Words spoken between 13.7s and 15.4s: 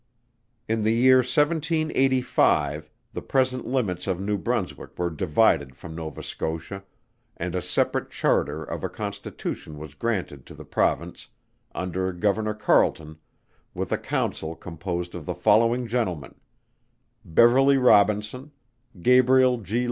with a Council composed of the